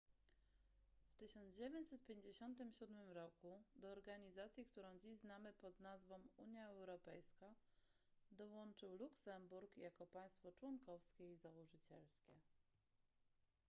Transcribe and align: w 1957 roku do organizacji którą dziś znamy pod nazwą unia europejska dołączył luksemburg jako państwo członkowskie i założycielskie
w 1.05 1.15
1957 1.17 3.11
roku 3.11 3.61
do 3.75 3.89
organizacji 3.91 4.65
którą 4.65 4.99
dziś 4.99 5.19
znamy 5.19 5.53
pod 5.53 5.79
nazwą 5.79 6.19
unia 6.37 6.67
europejska 6.67 7.45
dołączył 8.31 8.95
luksemburg 8.97 9.77
jako 9.77 10.07
państwo 10.07 10.51
członkowskie 10.51 11.33
i 11.33 11.37
założycielskie 11.37 12.33